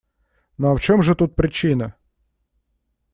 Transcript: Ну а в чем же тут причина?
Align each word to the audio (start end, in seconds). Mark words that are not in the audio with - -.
Ну 0.57 0.71
а 0.71 0.75
в 0.75 0.81
чем 0.81 1.03
же 1.03 1.13
тут 1.13 1.35
причина? 1.35 1.93